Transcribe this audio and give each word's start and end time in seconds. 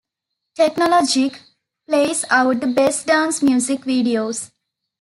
"Technologic" 0.57 1.37
plays 1.87 2.25
out 2.31 2.59
the 2.59 2.65
best 2.65 3.05
dance 3.05 3.43
music 3.43 3.81
videos. 3.81 4.49